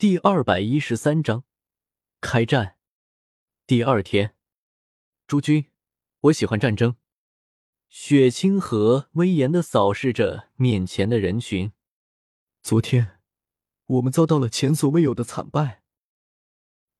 [0.00, 1.44] 第二百一十三章
[2.22, 2.78] 开战。
[3.66, 4.34] 第二天，
[5.26, 5.66] 诸君，
[6.20, 6.96] 我喜欢战争。
[7.90, 11.72] 雪清河威严的扫视着面前的人群。
[12.62, 13.20] 昨天，
[13.84, 15.82] 我们遭到了前所未有的惨败。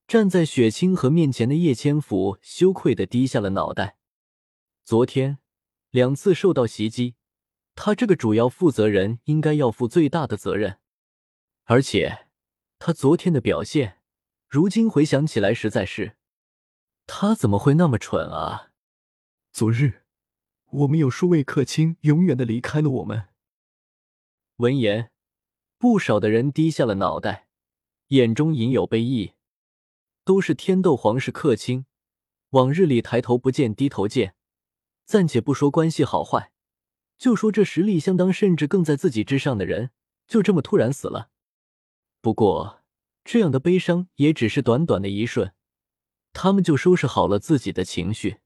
[0.07, 3.96] 站在雪清河面前的叶千福羞愧的低下了脑袋。
[4.85, 5.39] 昨天
[5.89, 7.14] 两次受到袭击，
[7.75, 10.79] 他这个主要负责人应该要负最大的责任，
[11.64, 12.27] 而且。
[12.82, 13.98] 他昨天的表现，
[14.48, 16.16] 如今回想起来，实在是，
[17.07, 18.71] 他怎么会那么蠢啊？
[19.52, 20.04] 昨日，
[20.71, 23.29] 我们有数位客卿永远的离开了我们。
[24.57, 25.11] 闻言，
[25.76, 27.48] 不少的人低下了脑袋，
[28.08, 29.35] 眼中隐有悲意。
[30.24, 31.85] 都是天斗皇室客卿，
[32.50, 34.34] 往日里抬头不见低头见，
[35.05, 36.50] 暂且不说关系好坏，
[37.19, 39.91] 就说这实力相当，甚至更在自己之上的人，
[40.27, 41.28] 就这么突然死了。
[42.20, 42.83] 不过，
[43.24, 45.55] 这样的悲伤也只是短短的一瞬，
[46.33, 48.40] 他们就收拾好了自己的情绪。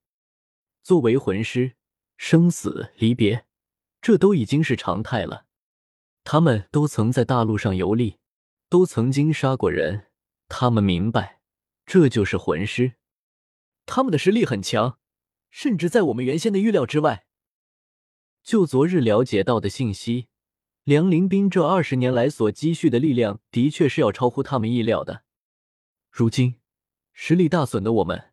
[0.82, 1.74] 作为魂师，
[2.16, 3.46] 生死离别，
[4.00, 5.46] 这都已经是常态了。
[6.22, 8.18] 他们都曾在大陆上游历，
[8.68, 10.10] 都曾经杀过人，
[10.48, 11.40] 他们明白，
[11.84, 12.94] 这就是魂师。
[13.86, 14.98] 他们的实力很强，
[15.50, 17.26] 甚至在我们原先的预料之外。
[18.42, 20.28] 就昨日了解到的信息。
[20.84, 25.24] 梁林斌这二十年来所积蓄的力量，的确是要超乎他们意料的。
[26.10, 26.60] 如今
[27.14, 28.32] 实力大损的我们，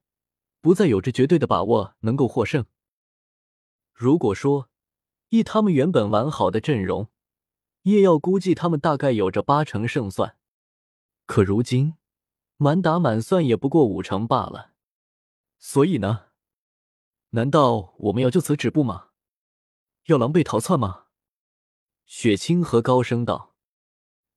[0.60, 2.66] 不再有着绝对的把握能够获胜。
[3.94, 4.70] 如果说
[5.30, 7.08] 以他们原本完好的阵容，
[7.84, 10.36] 叶耀估计他们大概有着八成胜算。
[11.26, 11.96] 可如今
[12.58, 14.74] 满打满算也不过五成罢了。
[15.58, 16.26] 所以呢？
[17.30, 19.12] 难道我们要就此止步吗？
[20.08, 21.06] 要狼狈逃窜吗？
[22.14, 23.56] 雪清河高声道：“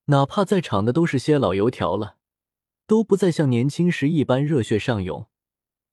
[0.06, 2.18] 哪怕在场的都是些老油条了，
[2.86, 5.28] 都不再像年轻时一般热血上涌，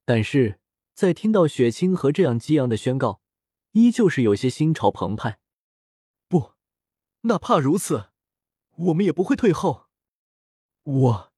[0.06, 0.60] 但是
[0.94, 3.24] 在听到雪清河这样激昂的宣告，
[3.72, 5.40] 依旧是有些心潮澎湃。
[6.28, 6.54] 不，
[7.22, 8.12] 哪怕如此，
[8.76, 9.88] 我们也不会退后。
[10.84, 11.34] 我，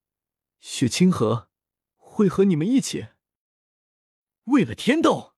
[0.59, 1.47] 雪清河，
[1.95, 3.07] 会和你们一起，
[4.43, 5.35] 为了天斗。”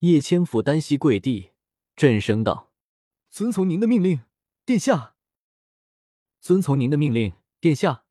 [0.00, 1.52] 叶千府单膝跪地，
[1.94, 2.67] 震声道。
[3.30, 4.22] 遵从您的命令，
[4.64, 5.14] 殿下。
[6.40, 8.04] 遵从您的命令，殿下。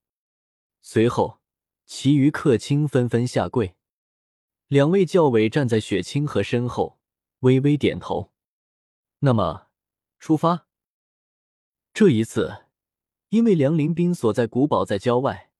[0.81, 1.39] 随后，
[1.85, 3.75] 其余客卿纷纷下跪。
[4.67, 6.99] 两位教委站在雪清河身后，
[7.39, 8.31] 微微点头。
[9.19, 9.67] 那么，
[10.19, 10.67] 出发。
[11.93, 12.65] 这一次，
[13.29, 15.51] 因为梁林斌所在古堡在郊外，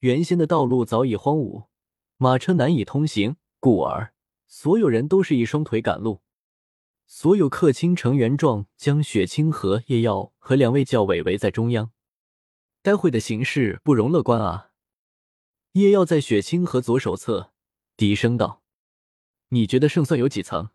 [0.00, 1.68] 原先的道路早已荒芜，
[2.16, 4.14] 马车难以通行，故而
[4.46, 6.22] 所有人都是一双腿赶路。
[7.06, 11.92] 所有客卿成员状将雪清河、叶耀和两位教委围在中央。
[12.82, 14.72] 待会的形势不容乐观啊！
[15.72, 17.52] 叶耀在雪清河左手侧
[17.96, 18.62] 低声道
[19.50, 20.70] ：“你觉得胜算有几层？”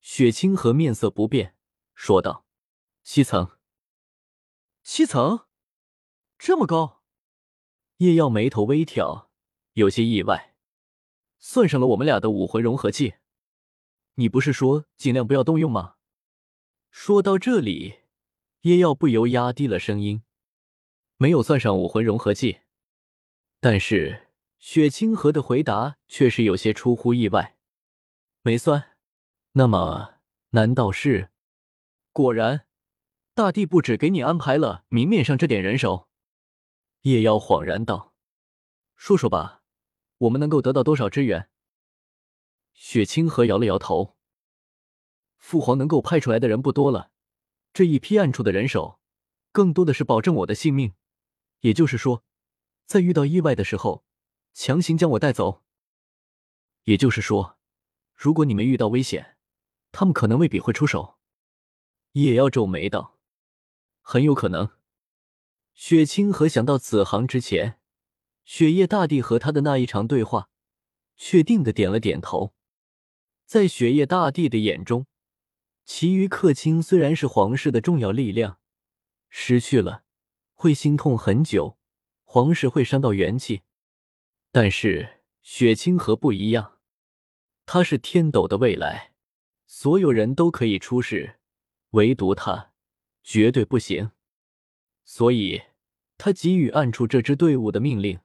[0.00, 1.56] 雪清河面色不变，
[1.94, 2.44] 说道
[3.02, 3.58] ：“七层。”
[4.82, 5.46] 七层，
[6.38, 7.02] 这么高？
[7.96, 9.30] 叶耀眉头微挑，
[9.72, 10.54] 有些意外。
[11.38, 13.14] 算上了我们俩的武魂融合技。
[14.16, 15.94] 你不是说尽量不要动用吗？
[16.90, 18.00] 说到这里，
[18.62, 20.22] 叶耀不由压低了声音。
[21.18, 22.60] 没有算上武魂融合技，
[23.60, 24.28] 但是
[24.58, 27.56] 雪清河的回答却是有些出乎意外。
[28.42, 28.96] 没算？
[29.52, 31.30] 那么难道是？
[32.12, 32.66] 果然，
[33.34, 36.08] 大帝不止给你安排了明面上这点人手。
[37.02, 38.14] 叶妖恍然道
[38.96, 39.62] ：“说说吧，
[40.18, 41.50] 我们能够得到多少支援？”
[42.78, 44.16] 雪清河摇了摇头，
[45.38, 47.10] 父皇能够派出来的人不多了，
[47.72, 49.00] 这一批暗处的人手，
[49.50, 50.92] 更多的是保证我的性命，
[51.60, 52.22] 也就是说，
[52.84, 54.04] 在遇到意外的时候，
[54.52, 55.64] 强行将我带走。
[56.84, 57.58] 也就是说，
[58.14, 59.38] 如果你们遇到危险，
[59.90, 61.18] 他们可能未必会出手。
[62.12, 63.18] 叶妖皱眉道
[64.00, 64.70] ：“很有可能。”
[65.72, 67.80] 雪清河想到此行之前，
[68.44, 70.50] 雪夜大帝和他的那一场对话，
[71.16, 72.54] 确定的点了点头。
[73.46, 75.06] 在雪夜大帝的眼中，
[75.84, 78.58] 其余客卿虽然是皇室的重要力量，
[79.30, 80.02] 失去了
[80.52, 81.78] 会心痛很久，
[82.24, 83.62] 皇室会伤到元气。
[84.50, 86.78] 但是雪清河不一样，
[87.64, 89.12] 他是天斗的未来，
[89.64, 91.36] 所有人都可以出世，
[91.90, 92.72] 唯独他
[93.22, 94.10] 绝对不行。
[95.04, 95.62] 所以，
[96.18, 98.18] 他给予暗处这支队伍的命令，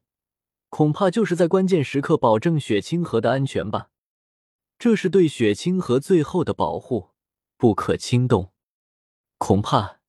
[0.70, 3.90] 恐怕就是在关键时刻保证雪清河的安全吧。
[4.82, 7.12] 这是对雪清河最后的保护，
[7.56, 8.52] 不可轻动。
[9.38, 10.00] 恐怕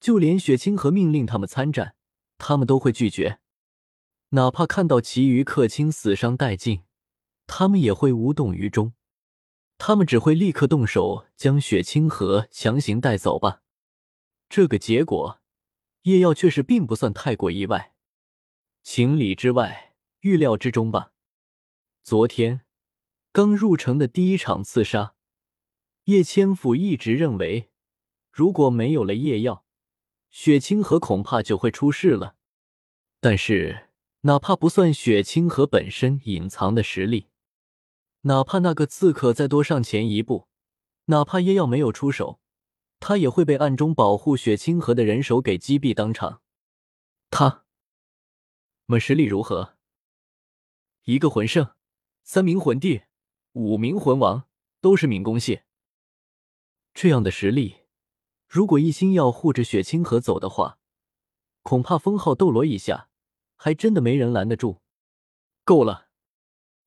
[0.00, 1.94] 就连雪清河命令他们参战，
[2.36, 3.40] 他们都会拒绝。
[4.32, 6.82] 哪怕看到其余客卿死伤殆尽，
[7.46, 8.92] 他们也会无动于衷。
[9.78, 13.62] 他们只会立刻动手将雪清河强行带走吧。
[14.50, 15.40] 这个结果，
[16.02, 17.94] 叶耀却是并不算太过意外，
[18.82, 21.12] 情理之外，预料之中吧。
[22.02, 22.60] 昨天
[23.32, 25.14] 刚入城的第一场刺杀，
[26.04, 27.70] 叶千府一直认为，
[28.32, 29.64] 如果没有了叶耀，
[30.30, 32.36] 雪清河恐怕就会出事了。
[33.20, 33.88] 但是，
[34.22, 37.28] 哪怕不算雪清河本身隐藏的实力，
[38.22, 40.48] 哪怕那个刺客再多上前一步，
[41.06, 42.40] 哪怕叶耀没有出手。
[43.00, 46.42] 他也会被暗中保护雪清河的人手给击毙当场。
[47.30, 47.64] 他
[48.86, 49.76] 们实力如何？
[51.04, 51.74] 一个魂圣，
[52.24, 53.02] 三名魂帝，
[53.58, 54.44] 五名魂王，
[54.80, 55.62] 都是敏攻系。
[56.94, 57.78] 这样的实力，
[58.46, 60.78] 如果一心要护着雪清河走的话，
[61.62, 63.10] 恐怕封号斗罗以下
[63.56, 64.80] 还真的没人拦得住。
[65.64, 66.06] 够了，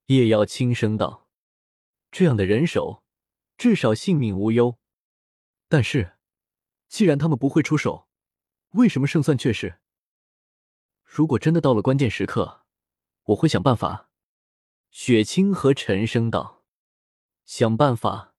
[0.05, 1.27] 叶耀轻声道
[2.09, 3.03] ：“这样的人手，
[3.57, 4.79] 至少性命无忧。”
[5.67, 6.13] 但是，
[6.87, 8.07] 既然他们不会出手，
[8.69, 9.81] 为什么胜算却是？
[11.03, 12.63] 如果真的到了关键时刻，
[13.23, 14.07] 我会想办法。
[14.89, 16.60] 雪清河沉声道
[17.53, 18.33] ：“想办法？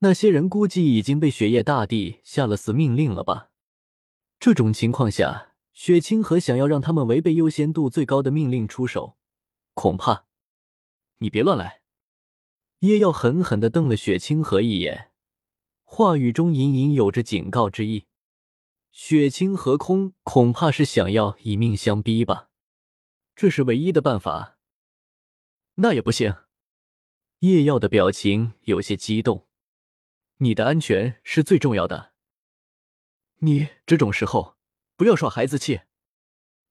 [0.00, 3.52] 那些人估计已经被雪夜大帝下了死命令了吧？
[4.40, 9.16] 这种情况下，雪清河想要让他们违背优先度最高的命令出手，
[9.74, 10.24] 恐怕……
[11.18, 11.82] 你别乱来！”
[12.82, 15.12] 叶耀狠狠的瞪了雪清河一眼。
[15.84, 18.06] 话语中隐隐有着警告之意，
[18.90, 22.50] 雪清河空恐怕是想要以命相逼吧？
[23.36, 24.58] 这是唯一的办法？
[25.76, 26.34] 那也不行。
[27.40, 29.46] 叶耀的表情有些激动，
[30.38, 32.12] 你的安全是最重要的。
[33.38, 34.56] 你这种时候
[34.96, 35.82] 不要耍孩子气。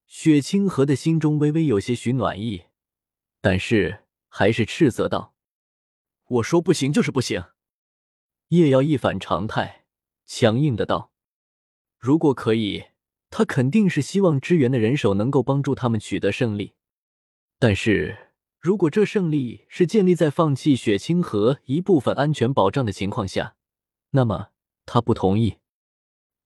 [0.07, 2.65] 雪清河的心中微微有些许暖意，
[3.39, 5.33] 但是还是斥责道
[6.27, 7.45] ：“我说不行就是不行。”
[8.49, 9.85] 叶耀一反常态，
[10.25, 11.13] 强硬的道
[11.97, 12.87] ：“如果可以，
[13.29, 16.75] 他肯定是希望支援的人手能够帮助他们取得胜利。
[17.57, 18.26] 但是
[18.59, 23.55] 如果这胜利是建立在放弃雪清河一部分安全保障的情况下，
[24.11, 24.49] 那么
[24.85, 25.57] 他不同意。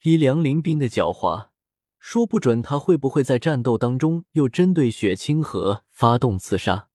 [0.04, 1.50] 以梁林斌的狡猾，
[2.00, 6.90] 说不准他会不会在战斗当中又针对雪清河发动刺杀。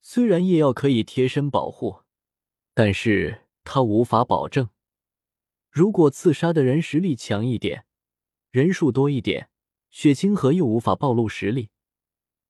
[0.00, 2.02] 虽然叶耀可以贴身保护，
[2.74, 4.68] 但是……”他无法保证，
[5.70, 7.86] 如果刺杀的人实力强一点，
[8.50, 9.48] 人数多一点，
[9.88, 11.70] 雪清河又无法暴露实力，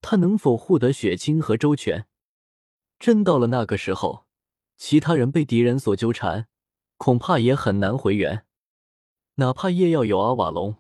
[0.07, 2.07] 他能否护得雪清河周全？
[2.99, 4.27] 真到了那个时候，
[4.77, 6.47] 其他人被敌人所纠缠，
[6.99, 8.45] 恐怕也很难回援。
[9.37, 10.77] 哪怕夜耀有阿瓦隆，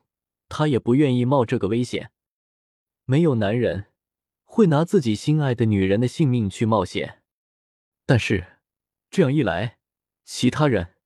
[0.50, 2.12] 他也不愿意冒这个危险。
[3.06, 3.86] 没有男人
[4.44, 7.22] 会拿自己心爱的女人的性命去冒险。
[8.04, 8.58] 但是
[9.08, 9.78] 这样一来，
[10.26, 10.96] 其他人，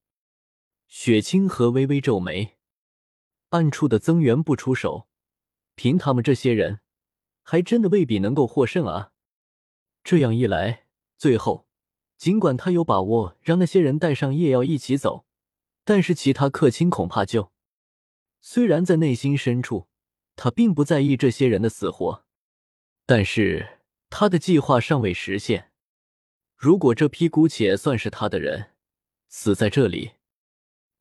[0.88, 2.58] 雪清河微微皱眉，
[3.50, 5.06] 暗处的增援不出手，
[5.76, 6.80] 凭他们这些人，
[7.50, 9.12] 还真的未必能够获胜啊！
[10.04, 10.84] 这样一来，
[11.16, 11.66] 最后
[12.18, 15.24] 尽管他有把握让那些人带上叶耀一起走，
[15.82, 17.50] 但是其他客卿恐怕就……
[18.42, 19.88] 虽然在内心深处，
[20.36, 22.26] 他并不在意这些人的死活，
[23.06, 23.78] 但是
[24.10, 25.72] 他的计划尚未实现。
[26.54, 28.72] 如果这批姑且算是他的人，
[29.30, 30.16] 死在这里，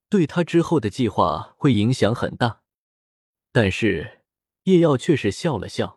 [0.07, 2.61] 对他之后的计划会影响很大。
[3.51, 4.21] 但是
[4.63, 5.96] 叶耀却是笑了笑：“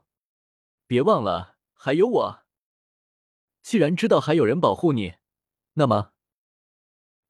[0.90, 2.42] 别忘了，还有我。
[3.62, 5.14] 既然知道还有人保护你，
[5.74, 6.10] 那么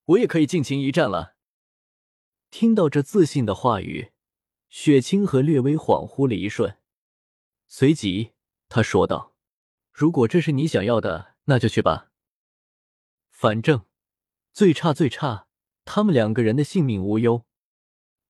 [0.07, 1.37] 我也可以尽情一战了。”
[2.51, 4.13] 听到这自信的话语，
[4.71, 6.79] 雪清河略微恍惚了一瞬，
[7.67, 8.33] 随即
[8.71, 9.35] 他说道
[9.93, 12.11] ：“如果这是你想要的，那就去吧。
[13.29, 13.85] 反正……”
[14.55, 15.49] 最差最差，
[15.85, 17.45] 他们两个人的性命无忧，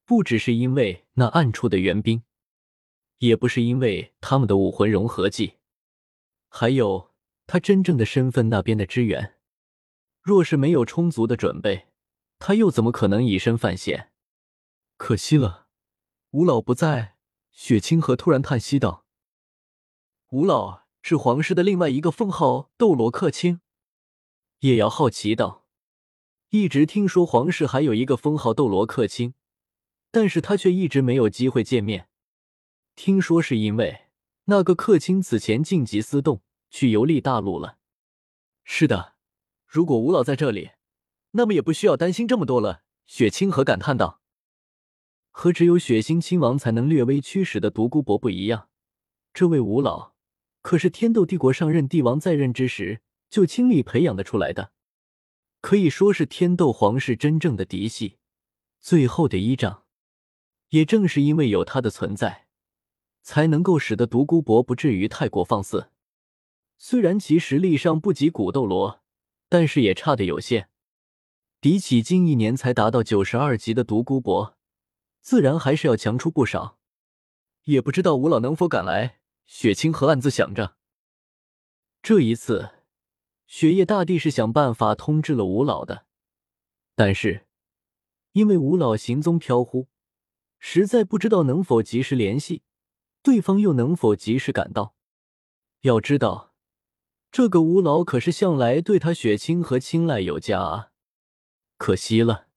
[0.04, 2.24] 不只是因为那暗处的援兵，
[3.20, 5.54] 也不是因为他们的武魂融合技，
[6.48, 7.12] 还有
[7.46, 9.36] 他真正的身份那边的支援。
[10.22, 11.88] 若是没有充足的准备，
[12.38, 14.10] 他又怎么可能以身犯险？
[14.96, 15.68] 可惜了，
[16.32, 17.16] 吴老不在。
[17.52, 19.04] 雪清河突然叹息道
[20.30, 23.60] ：“吴老是皇室的另外一个封号斗罗客卿。”
[24.60, 25.66] 叶瑶好奇道。
[26.50, 29.34] 一直听说皇室还有一个封号斗罗客卿，
[30.10, 32.09] 但是他却一直没有机会见面。
[33.02, 34.08] 听说是因为
[34.44, 37.78] 那个客卿此前晋级私洞去游历大陆了。
[38.62, 39.14] 是的，
[39.66, 40.72] 如果吴老在这里，
[41.30, 42.82] 那么也不需要担心这么多了。
[43.06, 44.20] 雪清河感叹道。
[45.30, 48.68] 和只有血腥亲王才能略微驱使的独孤博不一样，
[49.32, 50.12] 这位吴老
[50.60, 54.72] 可是天斗帝国上任帝王在任之时就倾力培养的出来的，
[55.62, 58.18] 可以说是天斗皇室真正的嫡系，
[58.78, 59.84] 最后的依仗。
[60.68, 62.48] 也正是因为有他的存在，
[63.22, 65.90] 才能够使得独孤博不至于太过放肆。
[66.78, 69.02] 虽然其实力上不及古斗罗，
[69.48, 70.68] 但是也差的有限。
[71.60, 74.56] 比起近一年才达到九十二级的独孤博，
[75.20, 76.78] 自然还是要强出不少。
[77.64, 79.18] 也不知道吴老能否赶来。
[79.44, 80.76] 雪清河暗自想着，
[82.00, 82.70] 这一次，
[83.46, 86.06] 雪夜大帝是想办法通知了吴老的，
[86.94, 87.48] 但是
[88.30, 89.88] 因为吴老行踪飘忽。
[90.60, 92.62] 实在不知道能否及时联系，
[93.22, 94.94] 对方又能否及时赶到。
[95.82, 96.54] 要知道，
[97.30, 100.92] 这个吴老可是向来对他雪清河青睐有加啊！
[101.78, 102.48] 可惜了，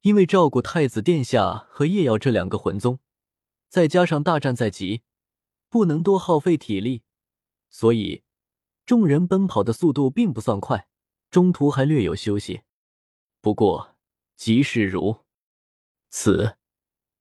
[0.00, 2.98] 因为照顾太子殿下和叶耀这两个魂宗，
[3.68, 5.02] 再加上大战在即，
[5.68, 7.02] 不能多耗费体力，
[7.70, 8.24] 所以
[8.84, 10.88] 众人奔跑的速度并不算快，
[11.30, 12.62] 中途还略有休息。
[13.40, 13.96] 不过
[14.36, 15.24] 即使如
[16.10, 16.56] 此。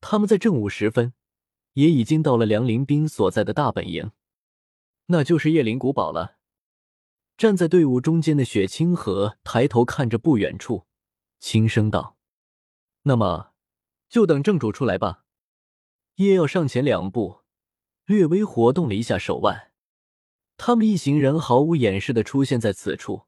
[0.04, 1.14] 他们在正午时分，
[1.74, 4.12] 也已经到了梁林斌所在的大本营，
[5.08, 6.38] 那就是叶灵古堡了。
[7.38, 10.86] 站在队伍中间的雪清河抬头看着不远处，
[11.40, 12.18] 轻声道
[13.04, 13.54] ：“那么，
[14.10, 15.26] 就等正主出来吧。”
[16.16, 17.40] 叶耀上前两步，
[18.06, 19.72] 略微活动了一下手腕。
[20.58, 23.24] 他们一行人毫无掩饰的出现在此处，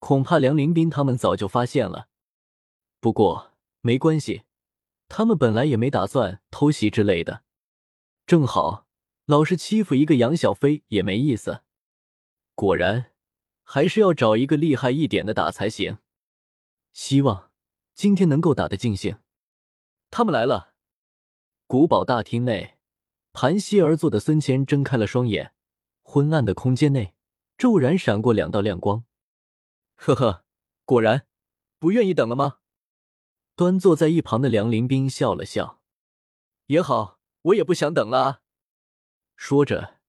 [0.00, 2.08] 恐怕梁林斌他们早就发现了。
[2.98, 4.42] 不过没关系。
[5.06, 7.43] 他们本来也没打算偷袭之类的，
[8.26, 8.86] 正好
[9.26, 11.62] 老是欺负一个杨小飞也没意思。
[12.54, 13.12] 果然，
[13.62, 15.98] 还是要找一个厉害一点的打才行。
[16.92, 17.50] 希望
[17.94, 19.18] 今天能够打得尽兴。
[20.10, 20.74] 他们来了。
[21.66, 22.78] 古堡大厅内，
[23.32, 25.54] 盘膝而坐的孙谦睁开了双眼，
[26.02, 27.14] 昏暗的空间内
[27.58, 29.04] 骤然闪过两道亮光。
[29.96, 30.44] 呵呵，
[30.84, 31.26] 果然
[31.78, 32.58] 不愿意等了吗？
[33.56, 35.80] 端坐在一旁的梁林斌笑了笑，
[36.66, 37.13] 也好，
[37.44, 38.42] 我也不想等了。
[39.36, 40.00] 说着，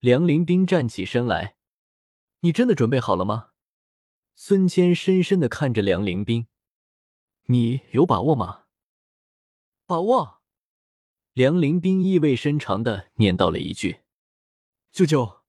[0.00, 1.56] 梁林斌站起身来
[2.40, 3.50] ：“你真的准备好了吗？”
[4.34, 6.48] 孙谦深深的看着梁林斌
[7.46, 8.64] ：“你有把握吗？”
[9.86, 10.40] 把握。
[11.32, 14.00] 梁林斌意味深长的念叨了一句
[14.90, 15.42] ：“舅舅，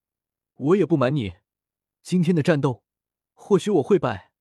[0.54, 1.34] 我也不瞒你，
[2.02, 2.84] 今天的战斗，
[3.32, 4.32] 或许我会败，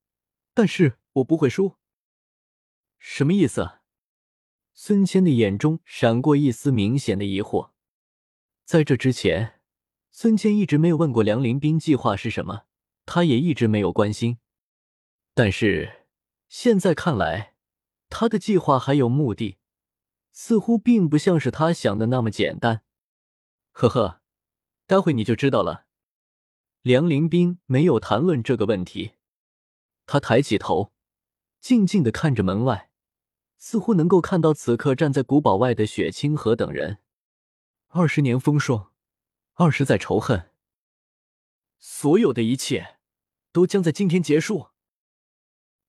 [0.54, 1.78] 但是我不会输。”
[3.00, 3.81] 什么意思？
[4.74, 7.72] 孙谦的眼中闪过一丝明显的疑惑。
[8.66, 9.60] 在这之前，
[10.12, 12.64] 孙谦一直没有问过梁林斌计划是什么，
[13.06, 14.40] 他也一直没有关心。
[15.34, 16.06] 但是
[16.48, 17.56] 现在看来，
[18.10, 19.58] 他的计划还有目的，
[20.32, 22.84] 似乎并不像是他想的那么简单。
[23.72, 24.22] 呵呵，
[24.86, 25.86] 待会你就知道了。
[26.82, 29.14] 梁林斌没有谈论这个问题，
[30.06, 30.92] 他抬起头，
[31.60, 32.91] 静静的看着门外。
[33.64, 36.98] 似乎能够看到此刻站在古堡外的雪清河等人。
[37.90, 38.92] 二十年风霜，
[39.54, 40.50] 二十载仇恨，
[41.78, 42.98] 所有的一切
[43.52, 44.70] 都将在今天结束。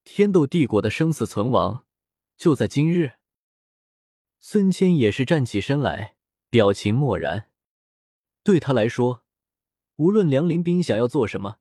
[0.04, 1.86] 天斗帝国的生死存亡
[2.36, 3.14] 就在今日。
[4.38, 6.16] 孙谦也是站起身来，
[6.50, 7.48] 表情漠然。
[8.42, 9.24] 对他来说，
[9.96, 11.56] 无论梁林斌想要做什么，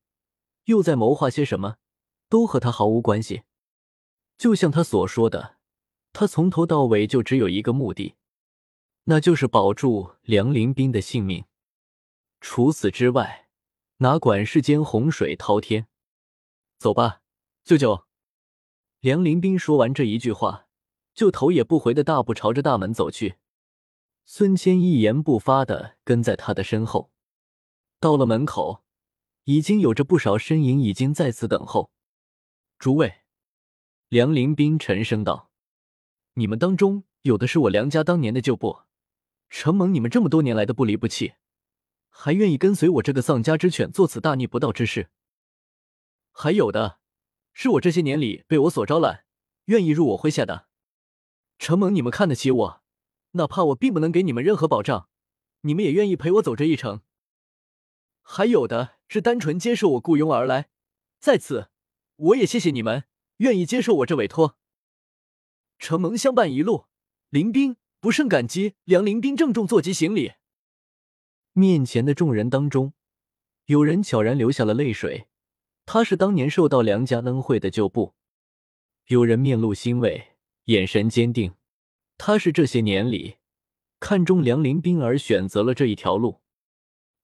[0.65, 1.77] 又在谋划些什么，
[2.27, 3.43] 都和他毫无关系。
[4.37, 5.60] 就像他所说的。
[6.13, 8.15] 他从头到尾就只有一个目的，
[9.05, 11.45] 那就是保住梁林斌的性命。
[12.39, 13.47] 除此之外，
[13.97, 15.87] 哪管世间洪水滔天。
[16.77, 17.21] 走吧，
[17.63, 18.05] 舅舅。
[18.99, 20.67] 梁林斌说完这一句话，
[21.13, 23.35] 就头也不回的大步朝着大门走去。
[24.25, 27.11] 孙谦一言不发的跟在他的身后。
[27.99, 28.83] 到了门口，
[29.43, 31.91] 已经有着不少身影已经在此等候。
[32.79, 33.21] 诸位，
[34.09, 35.50] 梁林斌沉声道。
[36.35, 38.83] 你们当中有的是我梁家当年的旧部，
[39.49, 41.33] 承蒙你们这么多年来的不离不弃，
[42.09, 45.09] 还愿意跟随我这个丧家之犬做此大逆不道之事；
[46.31, 46.99] 还有的
[47.53, 49.25] 是我这些年里被我所招揽，
[49.65, 50.67] 愿意入我麾下的，
[51.59, 52.81] 承蒙你们看得起我，
[53.31, 55.09] 哪怕我并不能给你们任何保障，
[55.61, 56.99] 你们也愿意陪我走这一程；
[58.21, 60.69] 还有的是单纯接受我雇佣而来，
[61.19, 61.69] 在此
[62.15, 63.03] 我也谢谢你们
[63.37, 64.57] 愿意接受我这委托。
[65.81, 66.85] 承蒙相伴一路，
[67.31, 68.75] 林冰不胜感激。
[68.83, 70.33] 梁林冰郑重作揖行礼。
[71.53, 72.93] 面前的众人当中，
[73.65, 75.27] 有人悄然流下了泪水。
[75.87, 78.13] 他是当年受到梁家恩惠的旧部。
[79.07, 80.35] 有人面露欣慰，
[80.65, 81.55] 眼神坚定。
[82.15, 83.37] 他是这些年里
[83.99, 86.41] 看中梁林斌而选择了这一条路。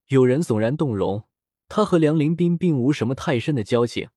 [0.08, 1.28] 有人悚然动容，
[1.68, 4.10] 他和梁林斌并无什么太深的交情，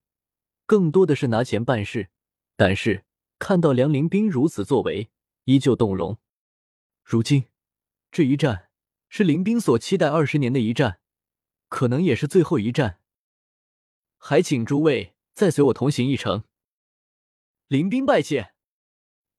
[0.66, 2.08] 更多的是拿钱办事。
[2.56, 3.04] 但是
[3.42, 5.10] 看到梁林斌如此作为，
[5.46, 6.16] 依旧动容。
[7.02, 7.46] 如今
[8.12, 8.70] 这一战
[9.08, 11.00] 是林斌所期待二十年的一战，
[11.68, 13.00] 可能也是最后一战。
[14.16, 16.44] 还请诸位再随我同行一程。
[17.66, 18.54] 林斌拜谢。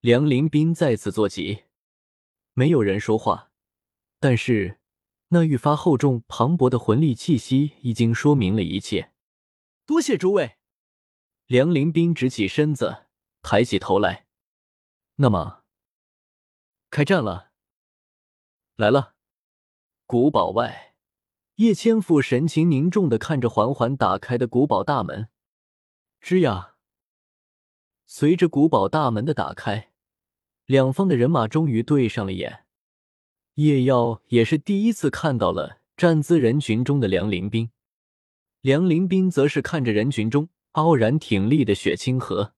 [0.01, 1.63] 梁林斌再次坐骑，
[2.51, 3.53] 没有人说话，
[4.19, 4.81] 但是
[5.29, 9.13] 那愈发厚重磅礴的魂力气息已经说明了一切。
[9.86, 10.57] 多谢诸位。
[11.45, 13.02] 梁林斌直起身子，
[13.43, 14.25] 抬起头来。
[15.17, 15.62] 那么，
[16.89, 17.51] 开战了。
[18.75, 19.13] 来了。
[20.07, 20.95] 古堡外，
[21.55, 25.29] 叶千富神情凝重的看着缓缓打开的古堡大门。
[26.19, 26.75] 吱呀！
[28.05, 29.91] 随着古堡大门的打开。
[30.65, 32.65] 两方的人马终于对上了眼，
[33.55, 37.69] 叶耀也是第一次看到了站姿人群中的梁林斌，
[38.62, 42.53] 梁林斌则是看着人群中傲然挺立的雪清河，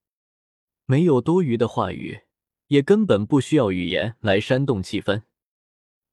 [0.86, 2.22] 没有多余的话语，
[2.68, 5.24] 也根本不需要语言来煽动气氛，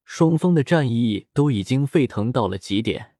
[0.05, 3.17] 双方的战意都已经沸腾到了极点，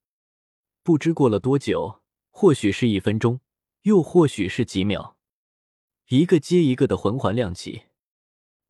[0.83, 3.41] 不知过了多久，或许是一分钟，
[3.83, 5.17] 又或许是几秒，
[6.09, 7.83] 一个接一个的魂环亮起。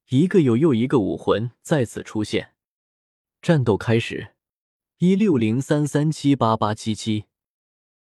[0.09, 2.55] 一个又又一个武魂再次出现，
[3.41, 4.35] 战斗开始。
[4.99, 7.25] 一六零三三七八八七七。